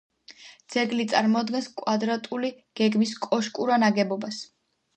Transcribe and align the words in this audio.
ძეგლი 0.75 1.03
წარმოადგენს 1.11 1.67
კვადრატული 1.83 2.51
გეგმის 2.81 3.15
კოშკურა 3.29 3.81
ნაგებობას. 3.87 4.41